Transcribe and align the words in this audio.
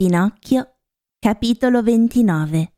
Pinocchio, 0.00 0.78
capitolo 1.18 1.82
29 1.82 2.72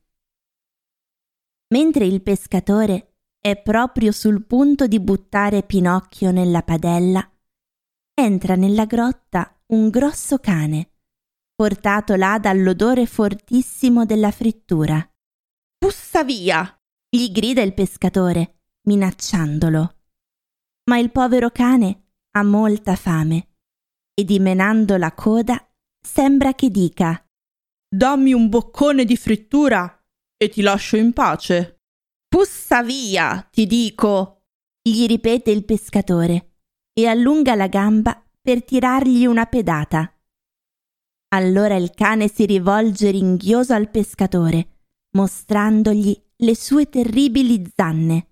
Mentre 1.68 2.04
il 2.04 2.20
pescatore 2.20 3.18
è 3.38 3.62
proprio 3.62 4.10
sul 4.10 4.44
punto 4.44 4.88
di 4.88 4.98
buttare 4.98 5.62
Pinocchio 5.62 6.32
nella 6.32 6.64
padella, 6.64 7.24
entra 8.12 8.56
nella 8.56 8.86
grotta 8.86 9.56
un 9.66 9.88
grosso 9.88 10.38
cane, 10.38 10.94
portato 11.54 12.16
là 12.16 12.40
dall'odore 12.40 13.06
fortissimo 13.06 14.04
della 14.04 14.32
frittura. 14.32 15.08
Pussa 15.78 16.24
via! 16.24 16.76
gli 17.08 17.30
grida 17.30 17.62
il 17.62 17.72
pescatore, 17.72 18.62
minacciandolo. 18.88 19.96
Ma 20.90 20.98
il 20.98 21.12
povero 21.12 21.50
cane 21.50 22.14
ha 22.32 22.42
molta 22.42 22.96
fame 22.96 23.58
e 24.12 24.24
dimenando 24.24 24.96
la 24.96 25.12
coda 25.12 25.64
sembra 26.02 26.54
che 26.54 26.68
dica 26.70 27.24
Dammi 27.94 28.32
un 28.32 28.48
boccone 28.48 29.04
di 29.04 29.16
frittura 29.16 30.02
e 30.36 30.48
ti 30.48 30.62
lascio 30.62 30.96
in 30.96 31.12
pace. 31.12 31.82
Pussa 32.26 32.82
via, 32.82 33.46
ti 33.50 33.66
dico, 33.66 34.44
gli 34.82 35.06
ripete 35.06 35.50
il 35.50 35.64
pescatore 35.64 36.54
e 36.92 37.06
allunga 37.06 37.54
la 37.54 37.68
gamba 37.68 38.20
per 38.40 38.64
tirargli 38.64 39.26
una 39.26 39.46
pedata. 39.46 40.10
Allora 41.34 41.76
il 41.76 41.92
cane 41.92 42.28
si 42.28 42.46
rivolge 42.46 43.10
ringhioso 43.10 43.74
al 43.74 43.90
pescatore, 43.90 44.80
mostrandogli 45.16 46.18
le 46.36 46.56
sue 46.56 46.88
terribili 46.88 47.62
zanne. 47.74 48.26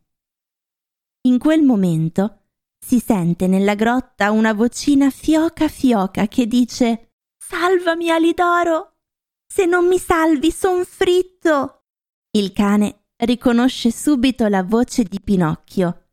In 1.29 1.39
quel 1.39 1.63
momento 1.63 2.45
si 2.83 2.99
sente 2.99 3.47
nella 3.47 3.75
grotta 3.75 4.31
una 4.31 4.55
vocina 4.55 5.11
fioca 5.11 5.69
fioca 5.69 6.27
che 6.29 6.47
dice 6.47 7.10
Salvami, 7.51 8.11
Alidoro! 8.11 8.99
Se 9.45 9.67
non 9.67 9.89
mi 9.89 9.99
salvi, 9.99 10.53
son 10.53 10.85
fritto! 10.85 11.83
Il 12.31 12.53
cane 12.53 13.07
riconosce 13.17 13.91
subito 13.91 14.47
la 14.47 14.63
voce 14.63 15.03
di 15.03 15.21
Pinocchio 15.21 16.11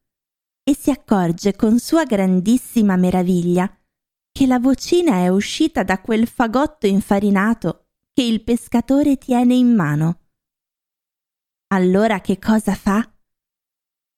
e 0.64 0.76
si 0.76 0.90
accorge 0.90 1.56
con 1.56 1.78
sua 1.78 2.06
grandissima 2.06 2.96
meraviglia 2.96 3.72
che 4.32 4.48
la 4.48 4.58
vocina 4.58 5.18
è 5.18 5.28
uscita 5.28 5.84
da 5.84 6.02
quel 6.02 6.28
fagotto 6.28 6.88
infarinato 6.88 7.90
che 8.12 8.24
il 8.24 8.44
pescatore 8.44 9.20
tiene 9.20 9.54
in 9.54 9.76
mano. 9.76 10.30
Allora 11.68 12.20
che 12.20 12.40
cosa 12.40 12.74
fa? 12.74 13.08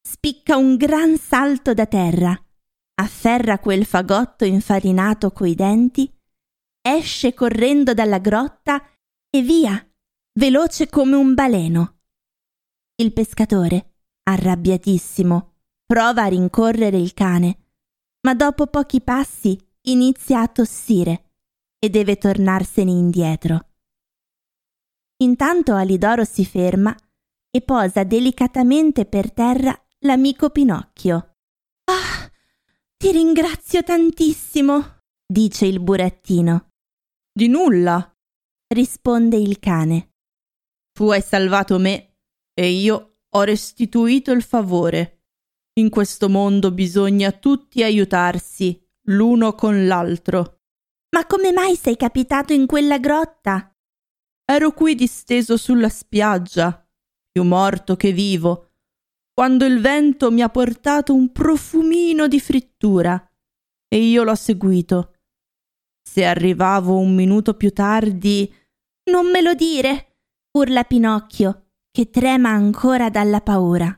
Spicca 0.07 0.55
un 0.55 0.77
gran 0.77 1.17
salto 1.17 1.73
da 1.73 1.85
terra, 1.85 2.33
afferra 3.01 3.59
quel 3.59 3.83
fagotto 3.83 4.45
infarinato 4.45 5.31
coi 5.31 5.53
denti 5.53 6.13
esce 6.95 7.33
correndo 7.33 7.93
dalla 7.93 8.19
grotta 8.19 8.83
e 9.29 9.41
via, 9.41 9.83
veloce 10.33 10.89
come 10.89 11.15
un 11.15 11.33
baleno. 11.33 11.99
Il 12.95 13.13
pescatore, 13.13 13.95
arrabbiatissimo, 14.23 15.53
prova 15.85 16.23
a 16.23 16.27
rincorrere 16.27 16.97
il 16.97 17.13
cane, 17.13 17.69
ma 18.21 18.33
dopo 18.35 18.67
pochi 18.67 19.01
passi 19.01 19.57
inizia 19.83 20.41
a 20.41 20.47
tossire 20.47 21.33
e 21.79 21.89
deve 21.89 22.17
tornarsene 22.17 22.91
indietro. 22.91 23.67
Intanto 25.21 25.75
Alidoro 25.75 26.23
si 26.23 26.45
ferma 26.45 26.95
e 27.51 27.61
posa 27.61 28.03
delicatamente 28.03 29.05
per 29.05 29.31
terra 29.31 29.77
l'amico 29.99 30.49
Pinocchio. 30.49 31.35
Ah, 31.85 32.31
ti 32.97 33.11
ringrazio 33.11 33.81
tantissimo, 33.83 35.01
dice 35.25 35.65
il 35.65 35.79
burattino. 35.79 36.68
Di 37.39 37.47
nulla, 37.47 38.13
risponde 38.67 39.37
il 39.37 39.59
cane. 39.59 40.15
Tu 40.91 41.09
hai 41.09 41.21
salvato 41.21 41.79
me 41.79 42.17
e 42.53 42.69
io 42.69 43.19
ho 43.29 43.41
restituito 43.43 44.33
il 44.33 44.43
favore. 44.43 45.27
In 45.79 45.89
questo 45.89 46.27
mondo 46.27 46.69
bisogna 46.73 47.31
tutti 47.31 47.81
aiutarsi 47.81 48.85
l'uno 49.03 49.55
con 49.55 49.87
l'altro. 49.87 50.63
Ma 51.15 51.25
come 51.25 51.53
mai 51.53 51.77
sei 51.77 51.95
capitato 51.95 52.51
in 52.51 52.65
quella 52.65 52.97
grotta? 52.97 53.73
Ero 54.43 54.73
qui 54.73 54.93
disteso 54.93 55.55
sulla 55.55 55.87
spiaggia, 55.87 56.85
più 57.31 57.43
morto 57.45 57.95
che 57.95 58.11
vivo, 58.11 58.73
quando 59.33 59.63
il 59.63 59.79
vento 59.79 60.29
mi 60.29 60.41
ha 60.41 60.49
portato 60.49 61.13
un 61.13 61.31
profumino 61.31 62.27
di 62.27 62.41
frittura 62.41 63.31
e 63.87 63.97
io 63.97 64.23
l'ho 64.23 64.35
seguito. 64.35 65.13
Se 66.11 66.25
arrivavo 66.25 66.97
un 66.97 67.13
minuto 67.13 67.53
più 67.53 67.71
tardi. 67.71 68.51
Non 69.11 69.29
me 69.29 69.41
lo 69.41 69.53
dire! 69.53 70.15
urla 70.57 70.83
Pinocchio, 70.83 71.67
che 71.91 72.09
trema 72.09 72.49
ancora 72.49 73.11
dalla 73.11 73.41
paura. 73.41 73.95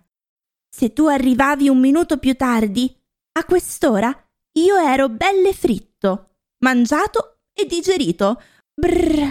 Se 0.69 0.91
tu 0.91 1.05
arrivavi 1.05 1.69
un 1.69 1.79
minuto 1.79 2.17
più 2.17 2.35
tardi, 2.35 2.94
a 3.39 3.45
quest'ora 3.45 4.13
io 4.59 4.75
ero 4.75 5.07
belle 5.07 5.53
fritto, 5.53 6.35
mangiato 6.66 7.44
e 7.53 7.66
digerito. 7.66 8.41
Brrr, 8.73 9.22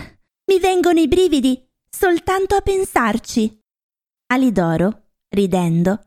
mi 0.47 0.59
vengono 0.59 1.01
i 1.01 1.07
brividi 1.07 1.63
soltanto 1.87 2.55
a 2.55 2.63
pensarci. 2.63 3.61
Alidoro, 4.33 5.11
ridendo, 5.29 6.01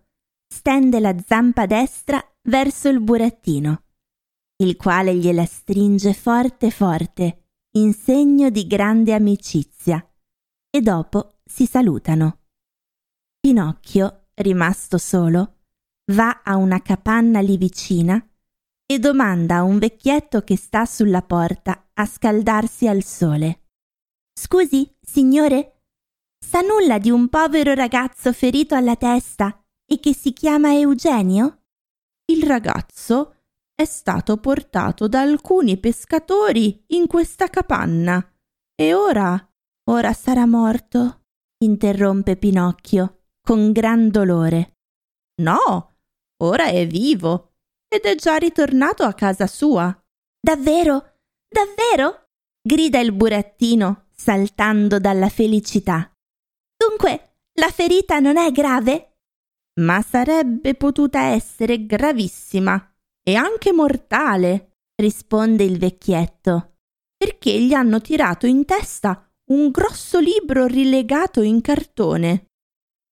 stende 0.51 0.99
la 0.99 1.15
zampa 1.23 1.67
destra 1.67 2.19
verso 2.41 2.89
il 2.89 2.99
burattino 2.99 3.83
il 4.63 4.75
quale 4.77 5.15
gliela 5.15 5.45
stringe 5.45 6.13
forte 6.13 6.71
forte, 6.71 7.49
in 7.75 7.93
segno 7.93 8.49
di 8.49 8.65
grande 8.67 9.13
amicizia, 9.13 10.05
e 10.69 10.81
dopo 10.81 11.39
si 11.43 11.65
salutano. 11.65 12.39
Pinocchio, 13.39 14.27
rimasto 14.35 14.97
solo, 14.97 15.57
va 16.11 16.41
a 16.43 16.55
una 16.55 16.81
capanna 16.81 17.39
lì 17.39 17.57
vicina 17.57 18.25
e 18.85 18.99
domanda 18.99 19.57
a 19.57 19.63
un 19.63 19.79
vecchietto 19.79 20.41
che 20.41 20.57
sta 20.57 20.85
sulla 20.85 21.21
porta 21.21 21.89
a 21.93 22.05
scaldarsi 22.05 22.87
al 22.87 23.03
sole. 23.03 23.69
Scusi, 24.37 24.95
signore, 24.99 25.83
sa 26.43 26.61
nulla 26.61 26.97
di 26.97 27.09
un 27.09 27.29
povero 27.29 27.73
ragazzo 27.73 28.33
ferito 28.33 28.75
alla 28.75 28.95
testa 28.95 29.63
e 29.85 29.99
che 29.99 30.13
si 30.13 30.33
chiama 30.33 30.73
Eugenio? 30.73 31.63
Il 32.25 32.43
ragazzo 32.43 33.42
è 33.75 33.85
stato 33.85 34.37
portato 34.37 35.07
da 35.07 35.21
alcuni 35.21 35.77
pescatori 35.77 36.83
in 36.87 37.07
questa 37.07 37.49
capanna 37.49 38.25
e 38.75 38.93
ora, 38.93 39.51
ora 39.89 40.13
sarà 40.13 40.45
morto, 40.45 41.25
interrompe 41.63 42.37
Pinocchio 42.37 43.23
con 43.41 43.71
gran 43.71 44.09
dolore. 44.09 44.77
No, 45.41 45.95
ora 46.43 46.65
è 46.65 46.85
vivo 46.87 47.53
ed 47.87 48.03
è 48.03 48.15
già 48.15 48.37
ritornato 48.37 49.03
a 49.03 49.13
casa 49.13 49.47
sua. 49.47 49.95
Davvero? 50.39 51.17
Davvero? 51.47 52.29
grida 52.61 52.99
il 52.99 53.11
burattino 53.11 54.05
saltando 54.15 54.99
dalla 54.99 55.29
felicità. 55.29 56.11
Dunque, 56.77 57.37
la 57.59 57.69
ferita 57.69 58.19
non 58.19 58.37
è 58.37 58.51
grave? 58.51 59.17
Ma 59.81 60.01
sarebbe 60.01 60.75
potuta 60.75 61.23
essere 61.23 61.85
gravissima 61.85 62.92
e 63.23 63.35
anche 63.35 63.71
mortale, 63.71 64.77
risponde 64.95 65.63
il 65.63 65.77
vecchietto, 65.77 66.75
perché 67.15 67.59
gli 67.61 67.73
hanno 67.73 68.01
tirato 68.01 68.45
in 68.45 68.65
testa 68.65 69.27
un 69.51 69.71
grosso 69.71 70.19
libro 70.19 70.65
rilegato 70.65 71.41
in 71.41 71.61
cartone. 71.61 72.51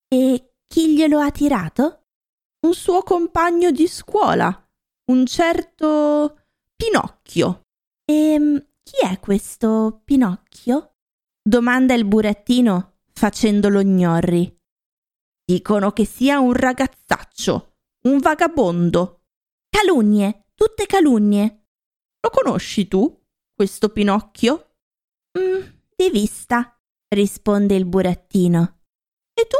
E 0.07 0.53
chi 0.67 0.93
glielo 0.93 1.19
ha 1.19 1.31
tirato? 1.31 2.03
Un 2.65 2.73
suo 2.73 3.01
compagno 3.01 3.71
di 3.71 3.87
scuola, 3.87 4.69
un 5.11 5.25
certo 5.25 6.37
Pinocchio. 6.75 7.61
E 8.05 8.13
ehm, 8.13 8.65
chi 8.83 9.05
è 9.05 9.19
questo 9.19 10.01
Pinocchio? 10.03 10.95
domanda 11.43 11.93
il 11.93 12.05
burattino 12.05 12.99
facendolo 13.13 13.81
gnorri. 13.81 14.55
Dicono 15.43 15.91
che 15.91 16.05
sia 16.05 16.39
un 16.39 16.53
ragazzaccio, 16.53 17.75
un 18.03 18.19
vagabondo, 18.19 19.20
Calunnie, 19.73 20.47
tutte 20.53 20.85
calunnie. 20.85 21.67
Lo 22.19 22.29
conosci 22.29 22.87
tu, 22.87 23.19
questo 23.55 23.89
Pinocchio? 23.89 24.75
Mm, 25.39 25.61
di 25.95 26.09
vista, 26.11 26.77
risponde 27.07 27.75
il 27.75 27.85
burattino. 27.85 28.81
E 29.33 29.47
tu 29.47 29.57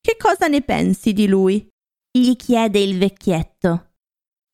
che 0.00 0.16
cosa 0.16 0.46
ne 0.46 0.62
pensi 0.62 1.12
di 1.12 1.26
lui? 1.26 1.68
gli 2.10 2.34
chiede 2.36 2.78
il 2.80 2.98
vecchietto. 2.98 3.92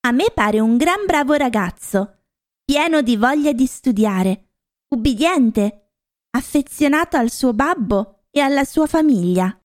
A 0.07 0.11
me 0.11 0.31
pare 0.35 0.61
un 0.61 0.77
gran 0.77 1.07
bravo 1.07 1.35
ragazzo, 1.35 2.25
pieno 2.65 3.01
di 3.01 3.17
voglia 3.17 3.53
di 3.53 3.67
studiare, 3.67 4.51
ubbidiente, 4.89 5.93
affezionato 6.31 7.17
al 7.17 7.31
suo 7.31 7.53
babbo 7.53 8.25
e 8.31 8.41
alla 8.41 8.65
sua 8.65 8.87
famiglia. 8.87 9.57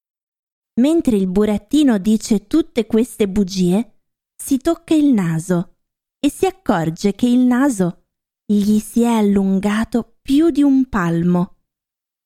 Mentre 0.80 1.16
il 1.16 1.26
burattino 1.26 1.98
dice 1.98 2.46
tutte 2.46 2.86
queste 2.86 3.28
bugie, 3.28 3.99
si 4.42 4.56
tocca 4.56 4.94
il 4.94 5.12
naso 5.12 5.76
e 6.18 6.30
si 6.30 6.46
accorge 6.46 7.14
che 7.14 7.26
il 7.26 7.40
naso 7.40 8.06
gli 8.46 8.78
si 8.80 9.02
è 9.02 9.06
allungato 9.06 10.16
più 10.22 10.50
di 10.50 10.62
un 10.62 10.88
palmo. 10.88 11.58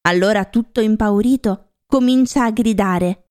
Allora, 0.02 0.44
tutto 0.44 0.80
impaurito, 0.80 1.72
comincia 1.84 2.44
a 2.44 2.50
gridare 2.50 3.30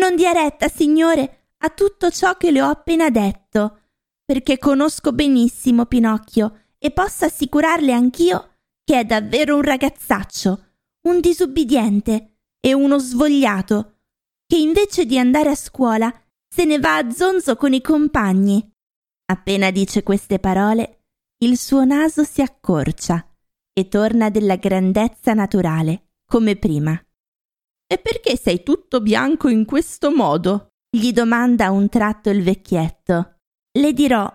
Non 0.00 0.16
dia 0.16 0.32
retta, 0.32 0.68
signore, 0.68 1.52
a 1.58 1.70
tutto 1.70 2.10
ciò 2.10 2.36
che 2.36 2.50
le 2.50 2.60
ho 2.60 2.68
appena 2.68 3.08
detto, 3.08 3.78
perché 4.24 4.58
conosco 4.58 5.12
benissimo 5.12 5.86
Pinocchio 5.86 6.64
e 6.76 6.90
posso 6.90 7.26
assicurarle 7.26 7.92
anch'io 7.92 8.56
che 8.82 8.98
è 8.98 9.04
davvero 9.04 9.54
un 9.54 9.62
ragazzaccio, 9.62 10.64
un 11.08 11.20
disubbidiente 11.20 12.38
e 12.60 12.74
uno 12.74 12.98
svogliato, 12.98 14.00
che 14.46 14.56
invece 14.56 15.06
di 15.06 15.18
andare 15.18 15.50
a 15.50 15.54
scuola 15.54 16.12
se 16.54 16.64
ne 16.64 16.78
va 16.78 16.98
a 16.98 17.10
zonzo 17.10 17.56
con 17.56 17.72
i 17.72 17.80
compagni. 17.80 18.64
Appena 19.26 19.72
dice 19.72 20.04
queste 20.04 20.38
parole, 20.38 21.06
il 21.38 21.58
suo 21.58 21.84
naso 21.84 22.22
si 22.22 22.42
accorcia 22.42 23.28
e 23.72 23.88
torna 23.88 24.30
della 24.30 24.54
grandezza 24.54 25.34
naturale, 25.34 26.12
come 26.24 26.54
prima. 26.54 26.92
E 27.86 27.98
perché 27.98 28.36
sei 28.36 28.62
tutto 28.62 29.00
bianco 29.00 29.48
in 29.48 29.64
questo 29.64 30.12
modo? 30.14 30.68
gli 30.88 31.12
domanda 31.12 31.66
a 31.66 31.70
un 31.72 31.88
tratto 31.88 32.30
il 32.30 32.44
vecchietto. 32.44 33.40
Le 33.72 33.92
dirò. 33.92 34.32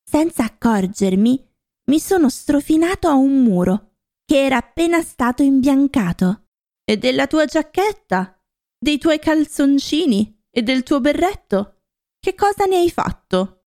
Senza 0.00 0.44
accorgermi, 0.44 1.44
mi 1.86 1.98
sono 1.98 2.28
strofinato 2.28 3.08
a 3.08 3.14
un 3.14 3.42
muro 3.42 3.94
che 4.24 4.44
era 4.44 4.58
appena 4.58 5.02
stato 5.02 5.42
imbiancato. 5.42 6.44
E 6.84 6.98
della 6.98 7.26
tua 7.26 7.46
giacchetta? 7.46 8.40
Dei 8.78 8.98
tuoi 8.98 9.18
calzoncini? 9.18 10.41
E 10.54 10.62
del 10.62 10.82
tuo 10.82 11.00
berretto? 11.00 11.84
Che 12.20 12.34
cosa 12.34 12.66
ne 12.66 12.76
hai 12.76 12.90
fatto? 12.90 13.64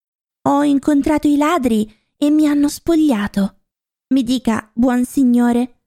Ho 0.47 0.61
incontrato 0.61 1.27
i 1.27 1.35
ladri 1.35 1.91
e 2.15 2.29
mi 2.29 2.47
hanno 2.47 2.69
spogliato. 2.69 3.63
Mi 4.13 4.21
dica, 4.21 4.69
buon 4.71 5.03
signore, 5.03 5.85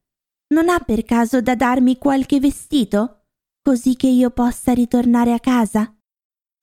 non 0.49 0.69
ha 0.69 0.81
per 0.81 1.05
caso 1.05 1.41
da 1.41 1.55
darmi 1.55 1.99
qualche 1.99 2.41
vestito, 2.41 3.27
così 3.63 3.95
che 3.95 4.09
io 4.09 4.31
possa 4.31 4.73
ritornare 4.73 5.33
a 5.33 5.39
casa? 5.39 5.97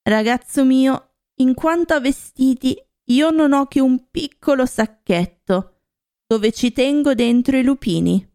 Ragazzo 0.04 0.66
mio, 0.66 1.16
in 1.36 1.54
quanto 1.54 1.94
a 1.94 2.02
vestiti, 2.02 2.78
io 3.12 3.30
non 3.30 3.54
ho 3.54 3.68
che 3.68 3.80
un 3.80 4.10
piccolo 4.10 4.66
sacchetto, 4.66 5.84
dove 6.28 6.52
ci 6.52 6.74
tengo 6.74 7.14
dentro 7.14 7.58
i 7.58 7.64
lupini. 7.64 8.28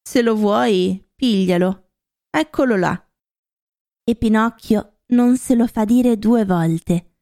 Se 0.00 0.22
lo 0.22 0.36
vuoi, 0.36 1.04
piglialo. 1.16 1.94
Eccolo 2.30 2.76
là. 2.76 3.10
E 4.04 4.14
Pinocchio 4.14 4.91
non 5.12 5.36
se 5.36 5.54
lo 5.54 5.66
fa 5.66 5.84
dire 5.84 6.18
due 6.18 6.44
volte. 6.44 7.16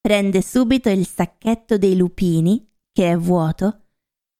Prende 0.00 0.42
subito 0.42 0.88
il 0.88 1.06
sacchetto 1.06 1.78
dei 1.78 1.96
lupini, 1.96 2.68
che 2.92 3.10
è 3.10 3.16
vuoto, 3.16 3.86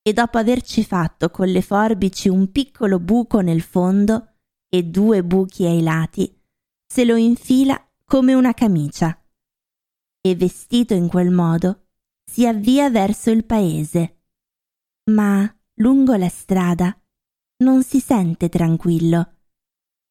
e 0.03 0.13
dopo 0.13 0.39
averci 0.39 0.85
fatto 0.85 1.31
con 1.31 1.49
le 1.49 1.63
forbici 1.63 2.29
un 2.29 2.51
piccolo 2.53 3.01
buco 3.01 3.41
nel 3.41 3.63
fondo 3.63 4.35
e 4.69 4.85
due 4.85 5.25
buchi 5.25 5.67
ai 5.67 5.83
lati, 5.83 6.41
se 6.87 7.05
lo 7.05 7.17
infila 7.17 7.81
come 8.05 8.35
una 8.35 8.55
camicia 8.55 9.21
e 10.21 10.35
vestito 10.35 10.95
in 10.95 11.09
quel 11.09 11.31
modo 11.31 11.89
si 12.25 12.47
avvia 12.47 12.91
verso 12.91 13.31
il 13.31 13.45
paese. 13.45 14.23
Ma 15.11 15.53
lungo 15.75 16.15
la 16.15 16.29
strada 16.29 16.97
non 17.59 17.83
si 17.83 18.01
sente 18.01 18.49
tranquillo, 18.49 19.39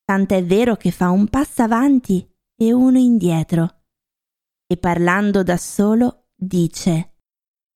tant'è 0.04 0.44
vero 0.44 0.76
che 0.76 0.92
fa 0.92 1.10
un 1.10 1.28
passo 1.28 1.62
avanti 1.64 2.35
e 2.58 2.72
uno 2.72 2.98
indietro, 2.98 3.84
e 4.68 4.78
parlando 4.78 5.44
da 5.44 5.58
solo 5.58 6.30
dice 6.36 7.18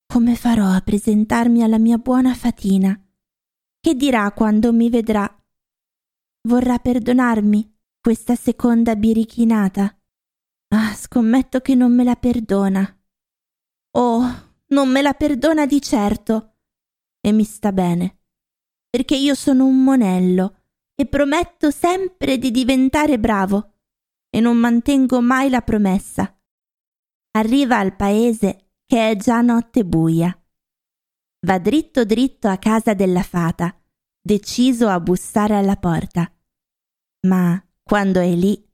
Come 0.07 0.35
farò 0.35 0.69
a 0.71 0.81
presentarmi 0.81 1.61
alla 1.61 1.77
mia 1.77 1.97
buona 1.97 2.33
Fatina? 2.33 2.99
Che 3.79 3.95
dirà 3.95 4.31
quando 4.31 4.73
mi 4.73 4.89
vedrà? 4.89 5.27
Vorrà 6.47 6.79
perdonarmi 6.79 7.77
questa 7.99 8.35
seconda 8.35 8.95
birichinata? 8.95 9.97
Ah, 10.69 10.93
scommetto 10.93 11.59
che 11.59 11.75
non 11.75 11.93
me 11.93 12.03
la 12.03 12.15
perdona. 12.15 13.01
Oh, 13.91 14.53
non 14.67 14.89
me 14.89 15.01
la 15.01 15.13
perdona 15.13 15.65
di 15.65 15.81
certo. 15.81 16.55
E 17.21 17.31
mi 17.31 17.43
sta 17.43 17.71
bene, 17.71 18.21
perché 18.89 19.15
io 19.15 19.35
sono 19.35 19.65
un 19.65 19.83
monello 19.83 20.61
e 20.95 21.05
prometto 21.05 21.69
sempre 21.71 22.37
di 22.37 22.51
diventare 22.51 23.19
bravo 23.19 23.78
e 24.29 24.39
non 24.39 24.57
mantengo 24.57 25.21
mai 25.21 25.49
la 25.49 25.61
promessa. 25.61 26.39
Arriva 27.31 27.77
al 27.77 27.95
paese 27.95 28.73
che 28.85 29.09
è 29.09 29.15
già 29.15 29.41
notte 29.41 29.85
buia. 29.85 30.33
Va 31.45 31.59
dritto 31.59 32.05
dritto 32.05 32.47
a 32.47 32.57
casa 32.57 32.93
della 32.93 33.23
fata, 33.23 33.75
deciso 34.21 34.87
a 34.87 34.99
bussare 34.99 35.55
alla 35.55 35.75
porta. 35.75 36.31
Ma 37.27 37.61
quando 37.83 38.19
è 38.19 38.33
lì 38.33 38.67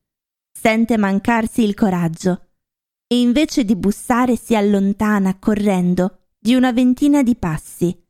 sente 0.51 0.97
mancarsi 0.97 1.63
il 1.63 1.73
coraggio 1.73 2.49
e 3.07 3.19
invece 3.19 3.63
di 3.63 3.75
bussare 3.75 4.35
si 4.35 4.55
allontana 4.55 5.37
correndo 5.37 6.29
di 6.39 6.55
una 6.55 6.71
ventina 6.71 7.23
di 7.23 7.35
passi. 7.35 8.03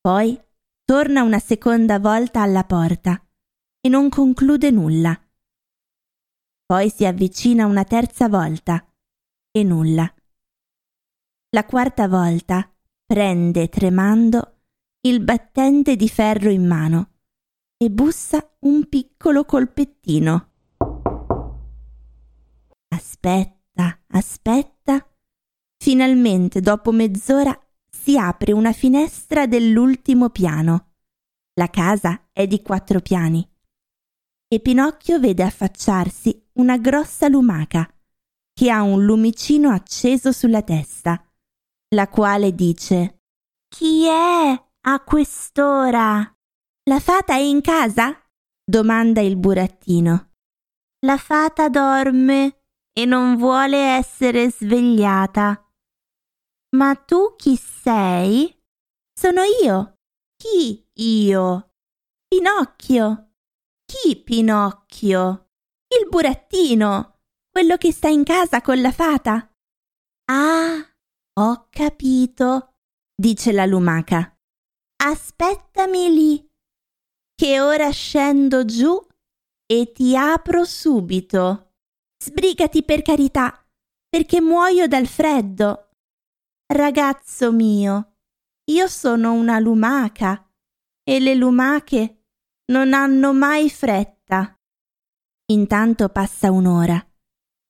Poi 0.00 0.40
torna 0.84 1.22
una 1.22 1.38
seconda 1.38 1.98
volta 1.98 2.42
alla 2.42 2.64
porta 2.64 3.24
e 3.80 3.88
non 3.88 4.08
conclude 4.08 4.70
nulla. 4.70 5.21
Poi 6.72 6.88
si 6.88 7.04
avvicina 7.04 7.66
una 7.66 7.84
terza 7.84 8.30
volta 8.30 8.82
e 9.50 9.62
nulla. 9.62 10.10
La 11.50 11.66
quarta 11.66 12.08
volta 12.08 12.66
prende 13.04 13.68
tremando 13.68 14.60
il 15.02 15.22
battente 15.22 15.96
di 15.96 16.08
ferro 16.08 16.48
in 16.48 16.66
mano 16.66 17.10
e 17.76 17.90
bussa 17.90 18.56
un 18.60 18.88
piccolo 18.88 19.44
colpettino. 19.44 20.48
Aspetta, 22.88 24.00
aspetta. 24.06 25.06
Finalmente, 25.76 26.62
dopo 26.62 26.90
mezz'ora, 26.90 27.54
si 27.86 28.16
apre 28.16 28.52
una 28.52 28.72
finestra 28.72 29.46
dell'ultimo 29.46 30.30
piano. 30.30 30.92
La 31.52 31.68
casa 31.68 32.28
è 32.32 32.46
di 32.46 32.62
quattro 32.62 33.00
piani. 33.00 33.46
E 34.48 34.60
Pinocchio 34.60 35.18
vede 35.20 35.42
affacciarsi 35.42 36.41
una 36.54 36.76
grossa 36.78 37.28
lumaca 37.28 37.88
che 38.52 38.70
ha 38.70 38.82
un 38.82 39.04
lumicino 39.04 39.70
acceso 39.70 40.32
sulla 40.32 40.62
testa, 40.62 41.24
la 41.94 42.08
quale 42.08 42.54
dice 42.54 43.22
Chi 43.68 44.06
è 44.06 44.64
a 44.80 45.00
quest'ora? 45.00 46.36
La 46.84 47.00
fata 47.00 47.34
è 47.34 47.40
in 47.40 47.60
casa? 47.60 48.16
domanda 48.64 49.20
il 49.20 49.36
burattino. 49.36 50.30
La 51.04 51.16
fata 51.16 51.68
dorme, 51.68 52.62
e 52.92 53.04
non 53.06 53.36
vuole 53.36 53.78
essere 53.78 54.50
svegliata. 54.50 55.66
Ma 56.76 56.94
tu 56.94 57.34
chi 57.36 57.56
sei? 57.56 58.54
Sono 59.18 59.42
io. 59.42 59.98
Chi 60.36 60.86
io? 60.94 61.74
Pinocchio. 62.28 63.32
Chi 63.84 64.16
Pinocchio? 64.16 65.51
Il 66.00 66.08
burattino, 66.08 67.20
quello 67.50 67.76
che 67.76 67.92
sta 67.92 68.08
in 68.08 68.24
casa 68.24 68.62
con 68.62 68.80
la 68.80 68.92
fata. 68.92 69.54
Ah, 70.30 70.78
ho 71.34 71.66
capito, 71.68 72.76
dice 73.14 73.52
la 73.52 73.66
lumaca. 73.66 74.34
Aspettami 75.04 76.14
lì, 76.14 76.50
che 77.34 77.60
ora 77.60 77.90
scendo 77.90 78.64
giù 78.64 78.98
e 79.66 79.92
ti 79.92 80.16
apro 80.16 80.64
subito. 80.64 81.74
Sbrigati 82.24 82.84
per 82.84 83.02
carità, 83.02 83.62
perché 84.08 84.40
muoio 84.40 84.86
dal 84.86 85.06
freddo. 85.06 85.90
Ragazzo 86.72 87.52
mio, 87.52 88.16
io 88.70 88.86
sono 88.86 89.32
una 89.32 89.58
lumaca 89.58 90.50
e 91.02 91.20
le 91.20 91.34
lumache 91.34 92.28
non 92.72 92.94
hanno 92.94 93.34
mai 93.34 93.68
fretta. 93.68 94.56
Intanto 95.52 96.08
passa 96.08 96.50
un'ora, 96.50 96.98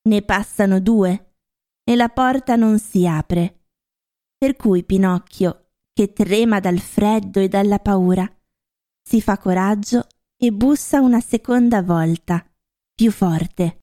ne 0.08 0.22
passano 0.22 0.78
due 0.78 1.34
e 1.82 1.96
la 1.96 2.08
porta 2.08 2.54
non 2.54 2.78
si 2.78 3.08
apre. 3.08 3.64
Per 4.38 4.54
cui 4.54 4.84
Pinocchio, 4.84 5.70
che 5.92 6.12
trema 6.12 6.60
dal 6.60 6.78
freddo 6.78 7.40
e 7.40 7.48
dalla 7.48 7.80
paura, 7.80 8.24
si 9.02 9.20
fa 9.20 9.36
coraggio 9.36 10.06
e 10.36 10.52
bussa 10.52 11.00
una 11.00 11.20
seconda 11.20 11.82
volta, 11.82 12.48
più 12.94 13.10
forte. 13.10 13.80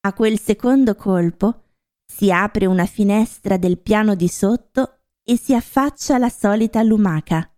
A 0.00 0.12
quel 0.14 0.38
secondo 0.40 0.94
colpo 0.94 1.72
si 2.10 2.32
apre 2.32 2.64
una 2.64 2.86
finestra 2.86 3.58
del 3.58 3.78
piano 3.78 4.14
di 4.14 4.28
sotto 4.28 5.00
e 5.22 5.36
si 5.36 5.54
affaccia 5.54 6.16
la 6.16 6.30
solita 6.30 6.82
lumaca. 6.82 7.54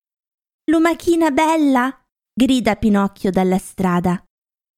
Lumachina 0.64 1.30
bella! 1.30 2.02
Grida 2.38 2.76
Pinocchio 2.76 3.33
dalla 3.33 3.59
strada. 3.59 4.25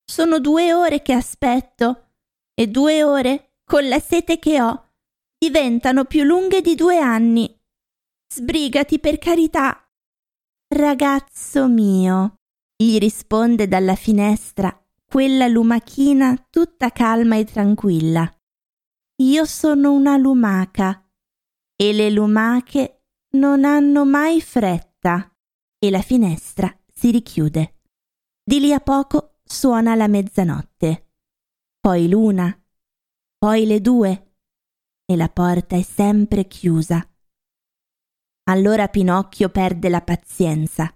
Sono 0.02 0.40
due 0.40 0.72
ore 0.72 1.02
che 1.02 1.12
aspetto 1.12 2.12
e 2.54 2.66
due 2.68 3.02
ore, 3.02 3.56
con 3.64 3.86
la 3.86 4.00
sete 4.00 4.38
che 4.38 4.62
ho, 4.62 4.92
diventano 5.36 6.06
più 6.06 6.24
lunghe 6.24 6.62
di 6.62 6.74
due 6.74 6.98
anni. 6.98 7.54
Sbrigati 8.32 8.98
per 8.98 9.18
carità. 9.18 9.78
Ragazzo 10.74 11.68
mio, 11.68 12.36
gli 12.74 12.96
risponde 12.96 13.68
dalla 13.68 13.94
finestra 13.94 14.74
quella 15.04 15.46
lumachina 15.46 16.46
tutta 16.48 16.90
calma 16.90 17.36
e 17.36 17.44
tranquilla. 17.44 18.32
Io 19.22 19.44
sono 19.44 19.92
una 19.92 20.16
lumaca 20.16 21.06
e 21.76 21.92
le 21.92 22.10
lumache 22.10 23.02
non 23.36 23.64
hanno 23.64 24.06
mai 24.06 24.40
fretta 24.40 25.30
e 25.78 25.90
la 25.90 26.00
finestra 26.00 26.74
si 27.00 27.10
richiude. 27.10 27.76
Di 28.44 28.60
lì 28.60 28.74
a 28.74 28.80
poco 28.80 29.38
suona 29.42 29.94
la 29.94 30.06
mezzanotte, 30.06 31.12
poi 31.80 32.10
l'una, 32.10 32.54
poi 33.38 33.64
le 33.64 33.80
due 33.80 34.34
e 35.06 35.16
la 35.16 35.30
porta 35.30 35.76
è 35.76 35.82
sempre 35.82 36.46
chiusa. 36.46 37.02
Allora 38.50 38.88
Pinocchio 38.88 39.48
perde 39.48 39.88
la 39.88 40.02
pazienza, 40.02 40.94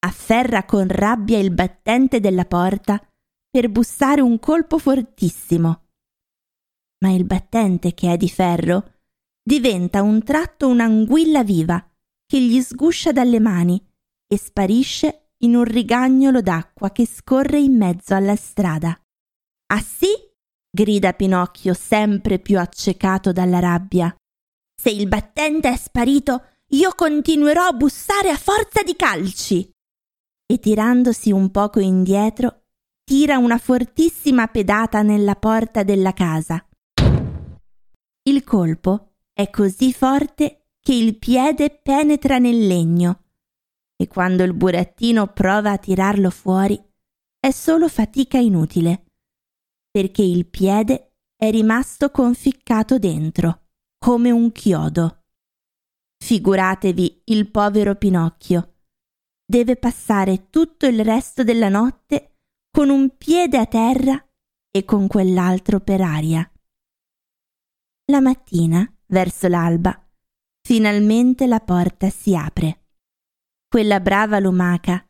afferra 0.00 0.64
con 0.64 0.88
rabbia 0.88 1.38
il 1.38 1.52
battente 1.52 2.18
della 2.18 2.44
porta 2.44 3.00
per 3.48 3.68
bussare 3.68 4.20
un 4.20 4.40
colpo 4.40 4.78
fortissimo. 4.78 5.90
Ma 7.04 7.12
il 7.12 7.24
battente, 7.24 7.94
che 7.94 8.12
è 8.12 8.16
di 8.16 8.28
ferro, 8.28 9.02
diventa 9.40 10.02
un 10.02 10.20
tratto 10.24 10.66
un'anguilla 10.66 11.44
viva 11.44 11.80
che 12.26 12.42
gli 12.42 12.60
sguscia 12.60 13.12
dalle 13.12 13.38
mani 13.38 13.80
e 14.26 14.36
sparisce 14.36 15.22
in 15.40 15.54
un 15.54 15.64
rigagnolo 15.64 16.40
d'acqua 16.40 16.90
che 16.90 17.06
scorre 17.06 17.58
in 17.58 17.76
mezzo 17.76 18.14
alla 18.14 18.36
strada. 18.36 18.98
Ah 19.70 19.80
sì? 19.80 20.08
grida 20.70 21.12
Pinocchio 21.12 21.74
sempre 21.74 22.38
più 22.38 22.58
accecato 22.58 23.32
dalla 23.32 23.58
rabbia. 23.58 24.14
Se 24.74 24.90
il 24.90 25.06
battente 25.08 25.70
è 25.70 25.76
sparito, 25.76 26.44
io 26.68 26.92
continuerò 26.94 27.66
a 27.66 27.72
bussare 27.72 28.30
a 28.30 28.36
forza 28.36 28.82
di 28.82 28.96
calci. 28.96 29.70
E 30.50 30.58
tirandosi 30.58 31.30
un 31.30 31.50
poco 31.50 31.80
indietro, 31.80 32.62
tira 33.04 33.38
una 33.38 33.58
fortissima 33.58 34.46
pedata 34.48 35.02
nella 35.02 35.34
porta 35.34 35.82
della 35.82 36.12
casa. 36.12 36.64
Il 38.22 38.44
colpo 38.44 39.14
è 39.32 39.50
così 39.50 39.92
forte 39.92 40.66
che 40.80 40.94
il 40.94 41.18
piede 41.18 41.70
penetra 41.70 42.38
nel 42.38 42.66
legno 42.66 43.27
e 44.00 44.06
quando 44.06 44.44
il 44.44 44.54
burattino 44.54 45.26
prova 45.32 45.72
a 45.72 45.78
tirarlo 45.78 46.30
fuori 46.30 46.80
è 47.40 47.50
solo 47.50 47.88
fatica 47.88 48.38
inutile, 48.38 49.06
perché 49.90 50.22
il 50.22 50.46
piede 50.46 51.16
è 51.36 51.50
rimasto 51.50 52.10
conficcato 52.10 52.98
dentro, 52.98 53.66
come 53.98 54.30
un 54.30 54.52
chiodo. 54.52 55.24
Figuratevi 56.24 57.22
il 57.26 57.50
povero 57.50 57.96
Pinocchio. 57.96 58.74
Deve 59.44 59.76
passare 59.76 60.50
tutto 60.50 60.86
il 60.86 61.04
resto 61.04 61.42
della 61.42 61.68
notte 61.68 62.38
con 62.70 62.90
un 62.90 63.16
piede 63.16 63.58
a 63.58 63.66
terra 63.66 64.22
e 64.70 64.84
con 64.84 65.06
quell'altro 65.06 65.80
per 65.80 66.00
aria. 66.00 66.48
La 68.10 68.20
mattina, 68.20 68.86
verso 69.06 69.48
l'alba, 69.48 70.08
finalmente 70.60 71.46
la 71.46 71.60
porta 71.60 72.10
si 72.10 72.36
apre. 72.36 72.87
Quella 73.68 74.00
brava 74.00 74.38
lumaca, 74.38 75.06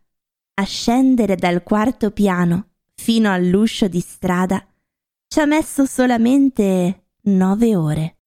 a 0.54 0.62
scendere 0.64 1.36
dal 1.36 1.62
quarto 1.62 2.10
piano 2.10 2.70
fino 2.94 3.32
all'uscio 3.32 3.86
di 3.86 4.00
strada, 4.00 4.66
ci 5.28 5.38
ha 5.38 5.46
messo 5.46 5.86
solamente 5.86 7.10
nove 7.22 7.76
ore. 7.76 8.18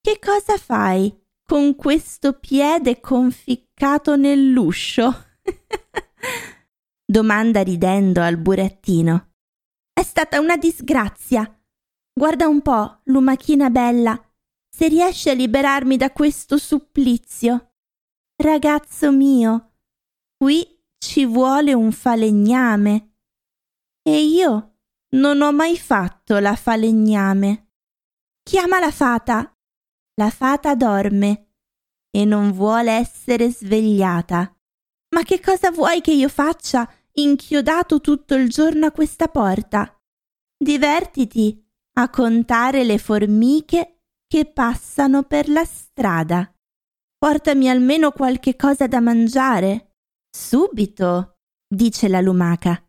Che 0.00 0.18
cosa 0.18 0.56
fai 0.56 1.16
con 1.44 1.76
questo 1.76 2.32
piede 2.40 2.98
conficcato 2.98 4.16
nell'uscio? 4.16 5.26
domanda 7.06 7.62
ridendo 7.62 8.20
al 8.20 8.38
burattino. 8.38 9.34
È 9.92 10.02
stata 10.02 10.40
una 10.40 10.56
disgrazia. 10.56 11.48
Guarda 12.12 12.48
un 12.48 12.62
po', 12.62 13.02
lumachina 13.04 13.70
bella, 13.70 14.20
se 14.68 14.88
riesci 14.88 15.28
a 15.28 15.34
liberarmi 15.34 15.96
da 15.96 16.10
questo 16.10 16.58
supplizio. 16.58 17.71
Ragazzo 18.36 19.12
mio, 19.12 19.74
qui 20.36 20.66
ci 20.98 21.26
vuole 21.26 21.74
un 21.74 21.92
falegname. 21.92 23.16
E 24.02 24.22
io 24.22 24.78
non 25.10 25.40
ho 25.42 25.52
mai 25.52 25.78
fatto 25.78 26.38
la 26.38 26.56
falegname. 26.56 27.70
Chiama 28.42 28.80
la 28.80 28.90
fata. 28.90 29.56
La 30.14 30.30
fata 30.30 30.74
dorme 30.74 31.54
e 32.10 32.24
non 32.24 32.52
vuole 32.52 32.92
essere 32.92 33.50
svegliata. 33.50 34.54
Ma 35.14 35.22
che 35.22 35.40
cosa 35.40 35.70
vuoi 35.70 36.00
che 36.00 36.12
io 36.12 36.28
faccia 36.28 36.90
inchiodato 37.14 38.00
tutto 38.00 38.34
il 38.34 38.48
giorno 38.48 38.86
a 38.86 38.92
questa 38.92 39.28
porta. 39.28 40.00
Divertiti 40.56 41.62
a 41.94 42.08
contare 42.08 42.84
le 42.84 42.98
formiche 42.98 44.04
che 44.26 44.46
passano 44.46 45.22
per 45.24 45.48
la 45.48 45.64
strada. 45.64 46.52
Portami 47.22 47.70
almeno 47.70 48.10
qualche 48.10 48.56
cosa 48.56 48.88
da 48.88 48.98
mangiare. 48.98 49.94
Subito, 50.28 51.36
dice 51.72 52.08
la 52.08 52.20
lumaca. 52.20 52.84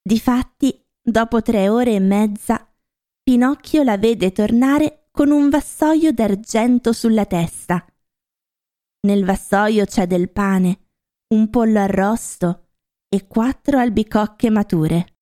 Difatti, 0.00 0.86
dopo 1.02 1.42
tre 1.42 1.68
ore 1.68 1.94
e 1.94 1.98
mezza, 1.98 2.72
Pinocchio 3.20 3.82
la 3.82 3.98
vede 3.98 4.30
tornare 4.30 5.08
con 5.10 5.32
un 5.32 5.48
vassoio 5.48 6.12
d'argento 6.12 6.92
sulla 6.92 7.26
testa. 7.26 7.84
Nel 9.08 9.24
vassoio 9.24 9.84
c'è 9.84 10.06
del 10.06 10.30
pane, 10.30 10.90
un 11.34 11.50
pollo 11.50 11.80
arrosto 11.80 12.68
e 13.08 13.26
quattro 13.26 13.78
albicocche 13.78 14.48
mature. 14.48 15.16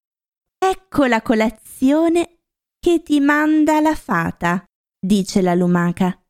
Ecco 0.58 1.06
la 1.06 1.22
colazione 1.22 2.40
che 2.78 3.02
ti 3.02 3.20
manda 3.20 3.80
la 3.80 3.94
fata, 3.94 4.62
dice 5.00 5.40
la 5.40 5.54
lumaca. 5.54 6.22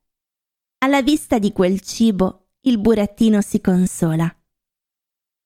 Alla 0.81 1.01
vista 1.01 1.39
di 1.39 1.51
quel 1.51 1.81
cibo 1.81 2.51
il 2.61 2.79
burattino 2.79 3.41
si 3.41 3.59
consola. 3.59 4.33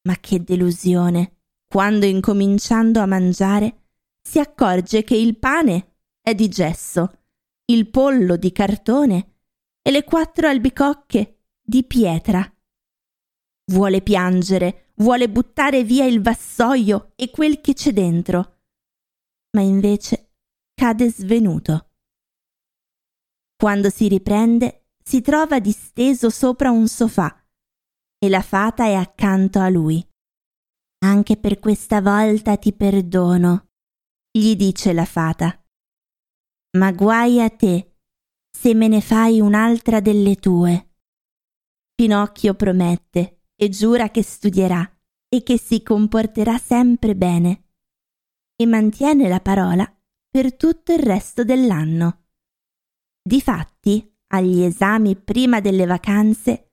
Ma 0.08 0.16
che 0.18 0.44
delusione 0.44 1.42
quando 1.68 2.06
incominciando 2.06 3.00
a 3.00 3.08
mangiare 3.08 3.88
si 4.22 4.40
accorge 4.40 5.04
che 5.04 5.16
il 5.16 5.38
pane 5.40 5.98
è 6.22 6.36
di 6.36 6.50
gesso, 6.50 7.24
il 7.66 7.90
pollo 7.90 8.38
di 8.38 8.52
cartone 8.52 9.38
e 9.82 9.90
le 9.90 10.04
quattro 10.04 10.48
albicocche 10.48 11.46
di 11.60 11.84
pietra. 11.84 12.48
Vuole 13.72 14.02
piangere 14.02 14.84
vuole 14.98 15.30
buttare 15.30 15.84
via 15.84 16.06
il 16.06 16.22
vassoio 16.22 17.14
e 17.16 17.32
quel 17.32 17.60
che 17.62 17.74
c'è 17.74 17.92
dentro, 17.92 18.62
ma 19.52 19.62
invece 19.62 20.34
cade 20.76 21.10
svenuto. 21.10 21.90
Quando 23.56 23.90
si 23.90 24.08
riprende, 24.08 24.83
si 25.04 25.22
trova 25.22 25.60
disteso 25.60 26.30
sopra 26.30 26.72
un 26.72 26.88
sofà 26.88 27.44
e 28.18 28.30
la 28.30 28.42
fata 28.42 28.86
è 28.86 28.94
accanto 28.94 29.60
a 29.60 29.70
lui. 29.70 30.06
Anche 31.04 31.38
per 31.38 31.60
questa 31.60 32.02
volta 32.02 32.56
ti 32.58 32.72
perdono, 32.74 33.72
gli 34.32 34.56
dice 34.56 34.94
la 34.94 35.06
fata. 35.06 35.62
Ma 36.78 36.92
guai 36.92 37.42
a 37.42 37.50
te 37.50 37.98
se 38.50 38.74
me 38.74 38.88
ne 38.88 39.02
fai 39.02 39.42
un'altra 39.42 40.00
delle 40.00 40.36
tue. 40.38 40.96
Pinocchio 41.94 42.54
promette 42.54 43.42
e 43.56 43.70
giura 43.70 44.10
che 44.10 44.24
studierà 44.24 44.90
e 45.28 45.44
che 45.44 45.58
si 45.58 45.84
comporterà 45.84 46.58
sempre 46.58 47.16
bene 47.16 47.64
e 48.56 48.66
mantiene 48.66 49.28
la 49.28 49.42
parola 49.42 49.86
per 50.30 50.56
tutto 50.56 50.94
il 50.94 51.00
resto 51.00 51.44
dell'anno. 51.44 52.28
Difatti, 53.22 54.13
agli 54.34 54.64
esami 54.64 55.16
prima 55.16 55.62
delle 55.62 55.86
vacanze, 55.86 56.72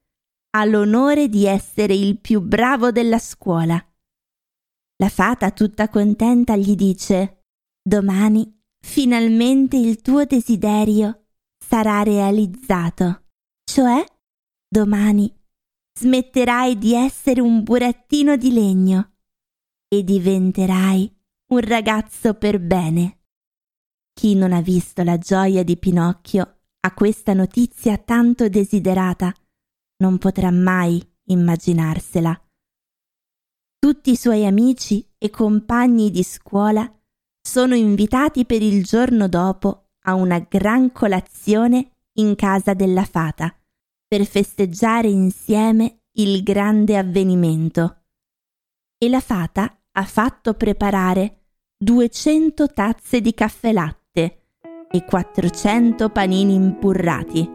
ha 0.57 0.65
l'onore 0.65 1.29
di 1.29 1.45
essere 1.47 1.95
il 1.95 2.19
più 2.19 2.41
bravo 2.41 2.91
della 2.91 3.19
scuola. 3.19 3.83
La 4.97 5.09
fata, 5.09 5.51
tutta 5.51 5.89
contenta, 5.89 6.57
gli 6.57 6.75
dice 6.75 7.45
Domani 7.83 8.59
finalmente 8.83 9.77
il 9.77 10.01
tuo 10.01 10.25
desiderio 10.25 11.27
sarà 11.59 12.03
realizzato, 12.03 13.27
cioè 13.65 14.05
domani 14.69 15.33
smetterai 15.99 16.79
di 16.79 16.95
essere 16.95 17.41
un 17.41 17.63
burattino 17.63 18.37
di 18.37 18.53
legno 18.53 19.13
e 19.87 20.03
diventerai 20.03 21.15
un 21.53 21.61
ragazzo 21.61 22.35
per 22.35 22.59
bene. 22.59 23.19
Chi 24.13 24.35
non 24.35 24.53
ha 24.53 24.61
visto 24.61 25.03
la 25.03 25.19
gioia 25.19 25.63
di 25.63 25.77
Pinocchio 25.77 26.60
a 26.83 26.95
questa 26.95 27.35
notizia 27.35 27.99
tanto 27.99 28.49
desiderata 28.49 29.33
non 29.99 30.17
potrà 30.19 30.51
mai 30.51 31.01
immaginarsela. 31.25 32.41
Tutti 33.79 34.11
i 34.11 34.17
suoi 34.17 34.47
amici 34.47 35.07
e 35.19 35.29
compagni 35.31 36.11
di 36.11 36.23
scuola 36.23 36.91
sono 37.41 37.75
invitati 37.75 38.47
per 38.47 38.63
il 38.63 38.85
giorno 38.85 39.29
dopo 39.29 39.91
a 40.05 40.15
una 40.15 40.39
gran 40.39 40.93
colazione 40.93 41.97
in 42.15 42.35
casa 42.35 42.73
della 42.73 43.05
fata 43.05 43.55
per 44.07 44.25
festeggiare 44.25 45.09
insieme 45.09 46.05
il 46.13 46.43
grande 46.43 46.97
avvenimento. 46.97 48.05
E 48.99 49.09
la 49.09 49.21
fata 49.21 49.83
ha 49.93 50.05
fatto 50.05 50.55
preparare 50.55 51.45
200 51.77 52.69
tazze 52.69 53.21
di 53.21 53.33
caffè 53.35 53.73
latte 53.73 54.40
e 54.91 55.05
400 55.05 56.09
panini 56.09 56.55
impurrati. 56.55 57.49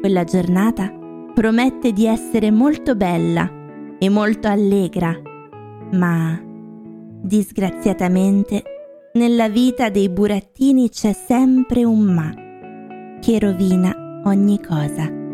Quella 0.00 0.24
giornata 0.24 0.90
promette 1.34 1.92
di 1.92 2.06
essere 2.06 2.50
molto 2.50 2.94
bella 2.94 3.50
e 3.98 4.08
molto 4.08 4.48
allegra, 4.48 5.14
ma 5.92 6.40
disgraziatamente 6.42 8.62
nella 9.14 9.48
vita 9.48 9.90
dei 9.90 10.08
burattini 10.08 10.88
c'è 10.88 11.12
sempre 11.12 11.84
un 11.84 12.00
ma 12.00 12.34
che 13.20 13.38
rovina 13.38 14.22
ogni 14.24 14.62
cosa. 14.62 15.24